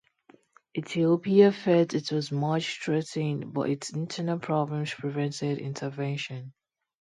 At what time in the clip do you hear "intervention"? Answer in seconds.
5.59-6.53